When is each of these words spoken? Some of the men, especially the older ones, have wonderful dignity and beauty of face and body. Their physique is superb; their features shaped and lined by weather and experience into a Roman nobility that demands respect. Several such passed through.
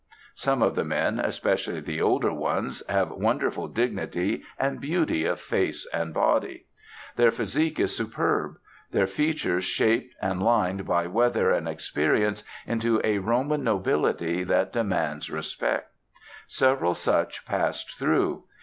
Some 0.33 0.63
of 0.63 0.73
the 0.73 0.83
men, 0.83 1.19
especially 1.19 1.79
the 1.79 2.01
older 2.01 2.33
ones, 2.33 2.81
have 2.89 3.11
wonderful 3.11 3.67
dignity 3.67 4.41
and 4.57 4.81
beauty 4.81 5.25
of 5.25 5.39
face 5.39 5.87
and 5.93 6.11
body. 6.11 6.65
Their 7.17 7.29
physique 7.29 7.79
is 7.79 7.95
superb; 7.95 8.55
their 8.89 9.05
features 9.05 9.63
shaped 9.63 10.15
and 10.19 10.41
lined 10.41 10.87
by 10.87 11.05
weather 11.05 11.51
and 11.51 11.67
experience 11.67 12.43
into 12.65 12.99
a 13.03 13.19
Roman 13.19 13.63
nobility 13.63 14.43
that 14.43 14.73
demands 14.73 15.29
respect. 15.29 15.91
Several 16.47 16.95
such 16.95 17.45
passed 17.45 17.91
through. 17.91 18.45